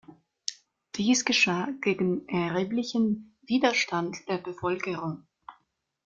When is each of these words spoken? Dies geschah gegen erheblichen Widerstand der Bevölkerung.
Dies 0.95 1.25
geschah 1.25 1.67
gegen 1.79 2.27
erheblichen 2.27 3.37
Widerstand 3.45 4.27
der 4.27 4.39
Bevölkerung. 4.39 5.27